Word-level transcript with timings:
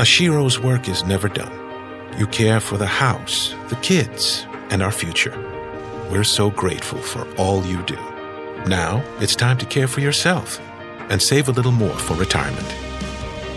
Ashiro's 0.00 0.58
work 0.58 0.88
is 0.88 1.04
never 1.04 1.28
done. 1.28 1.52
You 2.18 2.26
care 2.26 2.58
for 2.58 2.78
the 2.78 2.86
house, 2.86 3.54
the 3.68 3.76
kids, 3.82 4.46
and 4.70 4.82
our 4.82 4.90
future. 4.90 5.36
We're 6.10 6.24
so 6.24 6.48
grateful 6.48 7.02
for 7.02 7.28
all 7.36 7.62
you 7.66 7.82
do. 7.82 7.98
Now 8.64 9.04
it's 9.20 9.36
time 9.36 9.58
to 9.58 9.66
care 9.66 9.86
for 9.86 10.00
yourself 10.00 10.58
and 11.10 11.20
save 11.20 11.50
a 11.50 11.52
little 11.52 11.70
more 11.70 11.98
for 11.98 12.14
retirement. 12.14 12.66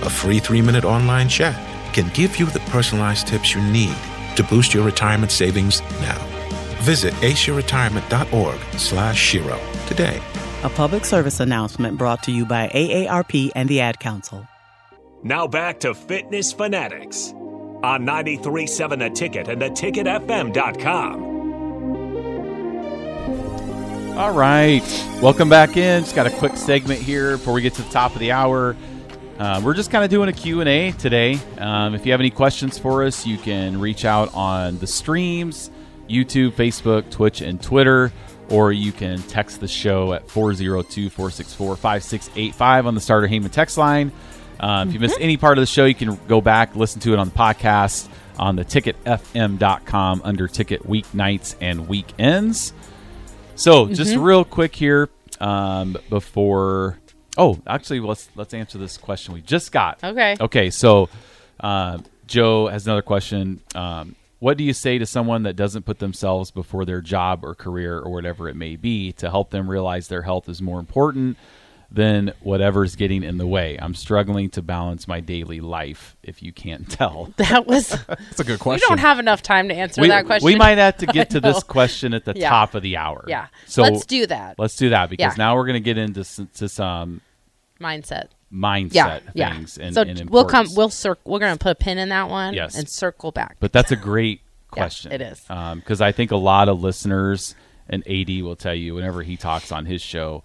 A 0.01 0.09
free 0.09 0.39
three 0.39 0.61
minute 0.61 0.83
online 0.83 1.29
chat 1.29 1.55
can 1.93 2.09
give 2.09 2.37
you 2.37 2.47
the 2.47 2.59
personalized 2.71 3.25
tips 3.25 3.55
you 3.55 3.61
need 3.61 3.95
to 4.35 4.43
boost 4.43 4.73
your 4.73 4.83
retirement 4.83 5.31
savings 5.31 5.79
now. 6.01 6.19
Visit 6.81 7.13
aceyourretirement.org 7.21 8.59
slash 8.77 9.33
Shero 9.33 9.87
today. 9.87 10.21
A 10.63 10.69
public 10.69 11.05
service 11.05 11.39
announcement 11.39 11.97
brought 11.97 12.21
to 12.23 12.33
you 12.33 12.45
by 12.45 12.67
AARP 12.67 13.51
and 13.55 13.69
the 13.69 13.79
Ad 13.79 14.01
Council. 14.01 14.45
Now 15.25 15.47
back 15.47 15.79
to 15.79 15.93
Fitness 15.93 16.51
Fanatics 16.51 17.33
on 17.81 18.03
937 18.03 18.99
The 18.99 19.09
Ticket 19.09 19.47
and 19.47 19.61
theticketfm.com. 19.61 21.23
All 24.17 24.33
right, 24.33 24.83
welcome 25.21 25.47
back 25.47 25.77
in. 25.77 26.03
Just 26.03 26.13
got 26.13 26.27
a 26.27 26.29
quick 26.29 26.57
segment 26.57 26.99
here 26.99 27.37
before 27.37 27.53
we 27.53 27.61
get 27.61 27.73
to 27.75 27.83
the 27.83 27.89
top 27.89 28.13
of 28.13 28.19
the 28.19 28.33
hour. 28.33 28.75
Uh, 29.39 29.61
we're 29.63 29.73
just 29.73 29.91
kind 29.91 30.03
of 30.03 30.09
doing 30.09 30.27
a 30.27 30.33
Q&A 30.33 30.91
today. 30.91 31.39
Um, 31.57 31.95
if 31.95 32.05
you 32.05 32.11
have 32.11 32.19
any 32.19 32.29
questions 32.29 32.77
for 32.77 33.05
us, 33.05 33.25
you 33.25 33.37
can 33.37 33.79
reach 33.79 34.03
out 34.03 34.29
on 34.35 34.77
the 34.79 34.87
streams, 34.87 35.71
YouTube, 36.09 36.51
Facebook, 36.51 37.09
Twitch, 37.09 37.39
and 37.39 37.61
Twitter, 37.61 38.11
or 38.49 38.73
you 38.73 38.91
can 38.91 39.21
text 39.23 39.61
the 39.61 39.69
show 39.69 40.11
at 40.11 40.27
402-464-5685 40.27 42.85
on 42.85 42.93
the 42.93 43.01
Starter 43.01 43.29
Heyman 43.29 43.51
text 43.51 43.77
line. 43.77 44.11
Um, 44.59 44.87
If 44.87 44.93
you 44.93 44.99
missed 44.99 45.17
any 45.19 45.37
part 45.37 45.57
of 45.57 45.61
the 45.61 45.67
show, 45.67 45.85
you 45.85 45.95
can 45.95 46.17
go 46.27 46.41
back, 46.41 46.75
listen 46.75 47.01
to 47.01 47.13
it 47.13 47.19
on 47.19 47.29
the 47.29 47.35
podcast 47.35 48.09
on 48.37 48.55
the 48.55 48.65
ticketfm.com 48.65 50.21
under 50.23 50.47
ticket 50.47 50.83
weeknights 50.87 51.55
and 51.61 51.87
weekends. 51.87 52.73
So, 53.55 53.87
just 53.87 54.15
real 54.15 54.43
quick 54.43 54.75
here 54.75 55.09
um, 55.39 55.97
before. 56.09 56.99
Oh, 57.37 57.59
actually, 57.67 57.99
let's 57.99 58.29
let's 58.35 58.53
answer 58.53 58.77
this 58.77 58.97
question 58.97 59.33
we 59.33 59.41
just 59.41 59.71
got. 59.71 60.03
Okay. 60.03 60.35
Okay. 60.39 60.69
So, 60.69 61.09
uh, 61.59 61.99
Joe 62.27 62.67
has 62.67 62.85
another 62.87 63.01
question. 63.01 63.61
Um, 63.75 64.15
what 64.39 64.57
do 64.57 64.63
you 64.63 64.73
say 64.73 64.97
to 64.97 65.05
someone 65.05 65.43
that 65.43 65.55
doesn't 65.55 65.85
put 65.85 65.99
themselves 65.99 66.51
before 66.51 66.83
their 66.83 66.99
job 66.99 67.45
or 67.45 67.55
career 67.55 67.97
or 67.97 68.11
whatever 68.11 68.49
it 68.49 68.55
may 68.55 68.75
be 68.75 69.13
to 69.13 69.29
help 69.29 69.51
them 69.51 69.69
realize 69.69 70.09
their 70.09 70.23
health 70.23 70.49
is 70.49 70.61
more 70.61 70.79
important 70.79 71.37
than 71.93 72.33
whatever's 72.41 72.95
getting 72.95 73.23
in 73.23 73.37
the 73.37 73.45
way? 73.45 73.77
I'm 73.79 73.93
struggling 73.93 74.49
to 74.51 74.61
balance 74.63 75.07
my 75.07 75.19
daily 75.19 75.61
life. 75.61 76.17
If 76.23 76.41
you 76.41 76.51
can't 76.51 76.89
tell, 76.89 77.31
That 77.37 77.67
was. 77.67 77.89
That's 78.07 78.39
a 78.39 78.43
good 78.43 78.59
question. 78.59 78.83
you 78.83 78.89
don't 78.89 78.97
have 78.99 79.19
enough 79.19 79.41
time 79.43 79.69
to 79.69 79.75
answer 79.75 80.01
we, 80.01 80.07
that 80.07 80.25
question. 80.25 80.45
we 80.45 80.55
might 80.55 80.79
have 80.79 80.97
to 80.97 81.05
get 81.07 81.29
to 81.31 81.39
this 81.39 81.61
question 81.63 82.13
at 82.15 82.25
the 82.25 82.33
Yeah. 82.35 82.49
top 82.49 82.73
of 82.75 82.81
the 82.81 82.97
hour. 82.97 83.23
Yeah. 83.27 83.47
So 83.67 83.83
let's 83.83 84.05
do 84.07 84.25
that. 84.27 84.57
Let's 84.57 84.75
do 84.75 84.89
that 84.89 85.09
because 85.11 85.33
Yeah. 85.37 85.43
now 85.45 85.55
we're 85.55 85.67
going 85.67 85.75
to 85.75 85.79
get 85.85 85.97
into 85.99 86.21
s- 86.21 86.41
to 86.55 86.67
some 86.67 87.21
Mindset. 87.79 88.29
mindset 88.51 88.93
Yeah. 88.93 89.19
Yeah. 89.33 89.53
things 89.55 89.77
and, 89.77 89.93
so 89.93 90.01
and 90.01 90.29
we'll 90.29 90.45
come. 90.45 90.67
We'll 90.75 90.89
circle. 90.89 91.31
We're 91.31 91.39
going 91.39 91.53
to 91.57 91.59
put 91.61 91.71
a 91.71 91.75
pin 91.75 91.97
in 91.97 92.09
that 92.09 92.29
one. 92.29 92.53
Yes. 92.53 92.75
And 92.75 92.87
circle 92.89 93.31
back. 93.31 93.57
But 93.59 93.71
that's 93.71 93.91
a 93.91 93.95
great 93.95 94.41
question. 94.71 95.11
it 95.11 95.21
is. 95.21 95.43
Um, 95.49 95.79
because 95.79 96.01
I 96.01 96.11
think 96.11 96.31
a 96.31 96.37
lot 96.37 96.69
of 96.69 96.81
listeners 96.81 97.55
and 97.89 98.01
AD 98.07 98.41
will 98.41 98.55
tell 98.55 98.73
you 98.73 98.95
whenever 98.95 99.21
he 99.21 99.35
talks 99.37 99.71
on 99.71 99.85
his 99.85 100.01
show, 100.01 100.43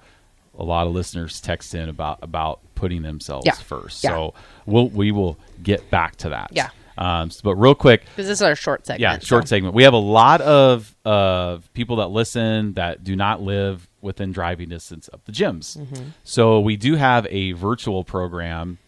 a 0.58 0.64
lot 0.64 0.86
of 0.86 0.92
listeners 0.92 1.40
text 1.40 1.74
in 1.74 1.88
about 1.88 2.18
about 2.22 2.60
putting 2.74 3.02
themselves 3.02 3.46
Yeah. 3.46 3.52
first. 3.54 4.02
Yeah. 4.04 4.10
So 4.10 4.34
we'll 4.66 4.88
we 4.88 5.12
will 5.12 5.38
get 5.62 5.88
back 5.90 6.16
to 6.16 6.30
that. 6.30 6.50
Yeah. 6.52 6.70
Um, 6.96 7.30
but 7.44 7.54
real 7.54 7.76
quick, 7.76 8.00
Because 8.06 8.26
this 8.26 8.38
is 8.38 8.42
our 8.42 8.56
short 8.56 8.84
segment. 8.84 9.00
yeah, 9.00 9.18
short 9.20 9.44
so- 9.44 9.54
segment. 9.54 9.72
We 9.74 9.84
have 9.84 9.92
a 9.92 9.96
lot 9.98 10.40
of 10.40 10.96
of 11.04 11.72
people 11.72 11.96
that 11.96 12.08
listen 12.08 12.72
that 12.74 13.04
do 13.04 13.14
not 13.14 13.40
live 13.40 13.88
within 14.00 14.32
driving 14.32 14.68
distance 14.68 15.06
of 15.08 15.24
the 15.24 15.32
gyms. 15.32 15.76
Mm-hmm. 15.78 16.08
So 16.24 16.58
we 16.60 16.76
do 16.76 16.96
have 16.96 17.26
a 17.30 17.52
virtual 17.52 18.02
program 18.04 18.78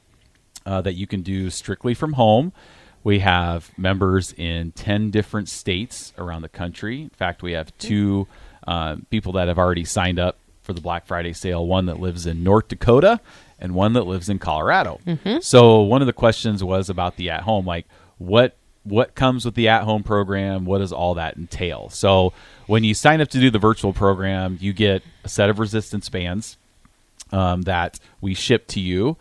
uh, 0.67 0.81
that 0.83 0.95
you 0.95 1.07
can 1.07 1.23
do 1.23 1.51
strictly 1.51 1.95
from 1.95 2.15
home. 2.15 2.53
We 3.05 3.21
have 3.21 3.71
members 3.79 4.33
in 4.37 4.73
ten 4.73 5.11
different 5.11 5.49
states 5.49 6.13
around 6.19 6.43
the 6.43 6.49
country. 6.49 7.03
In 7.03 7.11
fact, 7.11 7.43
we 7.43 7.53
have 7.53 7.77
two 7.79 8.27
uh, 8.67 8.97
people 9.09 9.33
that 9.35 9.47
have 9.49 9.57
already 9.59 9.85
signed 9.85 10.19
up 10.19 10.37
for 10.71 10.75
the 10.75 10.81
Black 10.81 11.05
Friday 11.05 11.33
sale. 11.33 11.67
One 11.67 11.87
that 11.87 11.99
lives 11.99 12.27
in 12.27 12.45
North 12.45 12.69
Dakota 12.69 13.19
and 13.59 13.75
one 13.75 13.93
that 13.95 14.05
lives 14.05 14.29
in 14.29 14.39
Colorado. 14.39 15.01
So 15.41 15.81
one 15.81 16.01
of 16.01 16.07
the 16.07 16.13
questions 16.13 16.63
was 16.63 16.89
about 16.89 17.17
the 17.17 17.29
at 17.31 17.43
home, 17.43 17.67
like 17.67 17.87
what 18.19 18.57
what 18.85 19.15
comes 19.15 19.45
with 19.45 19.57
the 19.57 19.69
at 19.69 19.83
home 19.83 20.03
program? 20.03 20.65
What 20.65 20.79
does 20.79 20.93
all 20.93 21.15
that 21.15 21.37
entail? 21.37 21.89
So 21.91 22.33
when 22.67 22.85
you 22.85 22.95
sign 22.95 23.21
up 23.21 23.29
to 23.31 23.41
do 23.41 23.51
the 23.51 23.59
virtual 23.59 23.93
program 23.93 24.59
you 24.61 24.73
get 24.73 25.03
a 25.25 25.29
set 25.29 25.51
of 25.51 25.59
resistance 25.59 26.09
bands 26.09 26.57
um, 27.33 27.63
that 27.63 27.99
we 28.21 28.33
ship 28.33 28.67
to 28.69 28.81
you. 28.81 29.17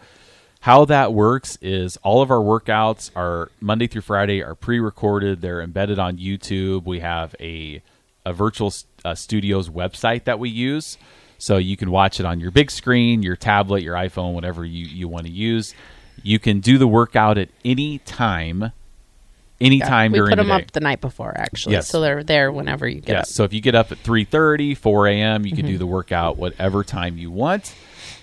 How 0.61 0.85
that 0.85 1.13
works 1.13 1.57
is 1.61 1.97
all 2.03 2.21
of 2.21 2.29
our 2.29 2.37
workouts 2.39 3.09
are 3.15 3.49
monday 3.59 3.87
through 3.87 4.01
friday 4.01 4.43
are 4.43 4.55
pre-recorded. 4.55 5.41
They're 5.41 5.61
embedded 5.61 5.97
on 5.97 6.17
youtube. 6.17 6.85
We 6.85 6.99
have 6.99 7.35
a, 7.39 7.81
a 8.25 8.33
virtual 8.33 8.71
uh, 9.03 9.15
studios 9.15 9.69
website 9.69 10.25
that 10.25 10.37
we 10.37 10.49
use 10.49 10.97
so 11.39 11.57
you 11.57 11.75
can 11.75 11.89
watch 11.89 12.19
it 12.19 12.25
on 12.25 12.39
your 12.39 12.51
big 12.51 12.69
screen 12.69 13.23
your 13.23 13.35
tablet 13.35 13.81
your 13.81 13.95
iphone 13.95 14.33
whatever 14.33 14.63
you, 14.63 14.85
you 14.85 15.07
want 15.07 15.25
to 15.25 15.31
use 15.31 15.73
you 16.21 16.37
can 16.37 16.59
do 16.59 16.77
the 16.77 16.87
workout 16.87 17.37
at 17.39 17.49
any 17.65 17.97
time 17.99 18.71
anytime 19.61 20.11
we 20.11 20.17
during 20.19 20.29
put 20.31 20.35
the 20.37 20.43
them 20.43 20.57
day. 20.57 20.63
up 20.65 20.71
the 20.71 20.79
night 20.79 21.01
before, 21.01 21.33
actually, 21.37 21.73
Yes. 21.73 21.87
so 21.89 21.99
they're 22.01 22.23
there 22.23 22.51
whenever 22.51 22.87
you 22.87 23.01
get 23.01 23.09
Yes. 23.09 23.29
up. 23.29 23.35
So 23.35 23.43
if 23.43 23.53
you 23.53 23.61
get 23.61 23.75
up 23.75 23.91
at 23.91 23.97
3:30, 24.03 24.73
4 24.75 25.07
a.m., 25.07 25.45
you 25.45 25.51
can 25.51 25.59
Mm-hmm. 25.59 25.67
do 25.73 25.77
the 25.77 25.85
workout 25.87 26.37
whatever 26.37 26.83
time 26.83 27.17
you 27.17 27.29
want. 27.31 27.73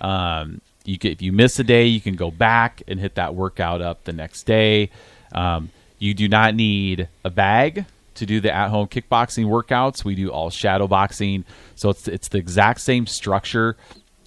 Um, 0.00 0.60
you 0.84 0.98
can, 0.98 1.10
if 1.10 1.20
you 1.22 1.32
miss 1.32 1.58
a 1.58 1.64
day, 1.64 1.84
you 1.86 2.00
can 2.00 2.14
go 2.16 2.30
back 2.30 2.82
and 2.88 3.00
hit 3.00 3.16
that 3.16 3.34
workout 3.34 3.82
up 3.82 4.04
the 4.04 4.12
next 4.12 4.44
day. 4.44 4.90
Um, 5.32 5.70
you 5.98 6.14
do 6.14 6.28
not 6.28 6.54
need 6.54 7.08
a 7.24 7.30
bag 7.30 7.84
to 8.16 8.26
do 8.26 8.40
the 8.40 8.52
at-home 8.52 8.88
kickboxing 8.88 9.46
workouts. 9.46 10.04
We 10.04 10.14
do 10.14 10.30
all 10.30 10.50
shadow 10.50 10.86
boxing, 10.86 11.44
so 11.74 11.90
it's 11.90 12.08
it's 12.08 12.28
the 12.28 12.38
exact 12.38 12.80
same 12.80 13.06
structure 13.06 13.76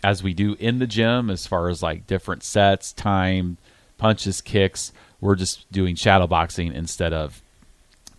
as 0.04 0.24
we 0.24 0.34
do 0.34 0.56
in 0.60 0.80
the 0.80 0.88
gym 0.88 1.30
as 1.30 1.46
far 1.46 1.70
as 1.70 1.84
like 1.84 2.08
different 2.08 2.44
sets, 2.44 2.94
time, 2.94 3.58
punches, 3.98 4.42
kicks. 4.42 4.92
We're 5.22 5.36
just 5.36 5.70
doing 5.72 5.96
shadow 5.96 6.28
boxing 6.28 6.74
instead 6.74 7.14
of 7.14 7.42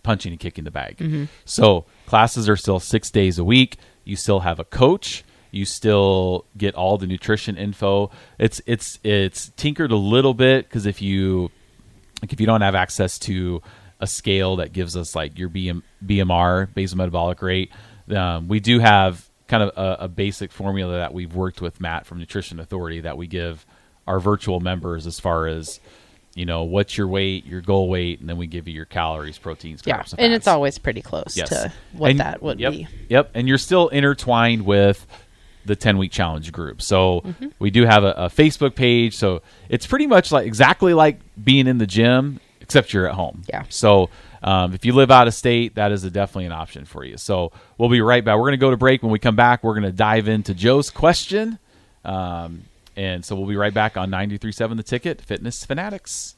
punching 0.03 0.31
and 0.31 0.39
kicking 0.39 0.63
the 0.63 0.71
bag. 0.71 0.97
Mm-hmm. 0.97 1.25
So 1.45 1.85
classes 2.05 2.47
are 2.47 2.55
still 2.55 2.79
six 2.79 3.09
days 3.09 3.39
a 3.39 3.43
week. 3.43 3.77
You 4.03 4.15
still 4.15 4.41
have 4.41 4.59
a 4.59 4.63
coach. 4.63 5.23
You 5.51 5.65
still 5.65 6.45
get 6.57 6.75
all 6.75 6.97
the 6.97 7.07
nutrition 7.07 7.57
info. 7.57 8.09
It's 8.39 8.61
it's 8.65 8.99
it's 9.03 9.49
tinkered 9.57 9.91
a 9.91 9.97
little 9.97 10.33
bit 10.33 10.67
because 10.67 10.85
if 10.85 11.01
you 11.01 11.51
like 12.21 12.31
if 12.31 12.39
you 12.39 12.45
don't 12.45 12.61
have 12.61 12.75
access 12.75 13.19
to 13.19 13.61
a 14.01 14.07
scale 14.07 14.57
that 14.57 14.73
gives 14.73 14.97
us 14.97 15.15
like 15.15 15.37
your 15.39 15.49
BM, 15.49 15.83
BMR 16.05 16.73
basal 16.73 16.97
metabolic 16.97 17.41
rate, 17.41 17.71
um, 18.09 18.47
we 18.47 18.59
do 18.59 18.79
have 18.79 19.29
kind 19.47 19.63
of 19.63 19.69
a, 19.77 20.05
a 20.05 20.07
basic 20.07 20.51
formula 20.51 20.97
that 20.97 21.13
we've 21.13 21.33
worked 21.35 21.61
with 21.61 21.79
Matt 21.79 22.05
from 22.05 22.19
Nutrition 22.19 22.59
Authority 22.59 23.01
that 23.01 23.17
we 23.17 23.27
give 23.27 23.65
our 24.07 24.19
virtual 24.19 24.59
members 24.59 25.05
as 25.07 25.19
far 25.19 25.47
as 25.47 25.79
you 26.33 26.45
know 26.45 26.63
what's 26.63 26.97
your 26.97 27.07
weight, 27.07 27.45
your 27.45 27.59
goal 27.61 27.89
weight, 27.89 28.21
and 28.21 28.29
then 28.29 28.37
we 28.37 28.47
give 28.47 28.67
you 28.67 28.73
your 28.73 28.85
calories, 28.85 29.37
proteins, 29.37 29.81
yeah, 29.85 29.99
carbs, 30.01 30.15
and 30.17 30.33
it's 30.33 30.47
always 30.47 30.77
pretty 30.77 31.01
close 31.01 31.35
Yes. 31.37 31.49
to 31.49 31.71
what 31.91 32.11
And- 32.11 32.19
that 32.21 32.41
would 32.41 32.59
yep, 32.59 32.71
be. 32.71 32.87
Yep, 33.09 33.31
and 33.33 33.47
you're 33.49 33.57
still 33.57 33.89
intertwined 33.89 34.65
with 34.65 35.05
the 35.65 35.75
10 35.75 35.97
week 35.99 36.11
challenge 36.11 36.51
group. 36.53 36.81
So 36.81 37.21
Mm-hmm. 37.21 37.47
we 37.59 37.69
do 37.69 37.85
have 37.85 38.03
a, 38.05 38.11
a 38.13 38.29
Facebook 38.29 38.73
page. 38.75 39.15
So 39.15 39.41
it's 39.69 39.85
pretty 39.85 40.07
much 40.07 40.31
like 40.31 40.47
exactly 40.47 40.93
like 40.95 41.19
being 41.43 41.67
in 41.67 41.77
the 41.77 41.85
gym, 41.85 42.39
except 42.71 42.93
you're 42.93 43.05
at 43.05 43.15
home. 43.15 43.43
Yeah. 43.49 43.65
So 43.67 44.09
um, 44.41 44.73
if 44.73 44.85
you 44.85 44.93
live 44.93 45.11
out 45.11 45.27
of 45.27 45.33
state, 45.33 45.75
that 45.75 45.91
is 45.91 46.05
a, 46.05 46.09
definitely 46.09 46.45
an 46.45 46.53
option 46.53 46.85
for 46.85 47.03
you. 47.03 47.17
So 47.17 47.51
we'll 47.77 47.89
be 47.89 47.99
right 47.99 48.23
back. 48.23 48.37
We're 48.37 48.43
going 48.43 48.53
to 48.53 48.57
go 48.57 48.71
to 48.71 48.77
break. 48.77 49.03
When 49.03 49.11
we 49.11 49.19
come 49.19 49.35
back, 49.35 49.61
we're 49.61 49.73
going 49.73 49.83
to 49.83 49.91
dive 49.91 50.29
into 50.29 50.53
Joe's 50.53 50.89
question. 50.89 51.59
Um, 52.05 52.63
and 52.95 53.25
so 53.25 53.35
we'll 53.35 53.45
be 53.45 53.57
right 53.57 53.73
back 53.73 53.97
on 53.97 54.09
93.7 54.09 54.77
The 54.77 54.83
Ticket, 54.83 55.21
Fitness 55.21 55.65
Fanatics. 55.65 56.35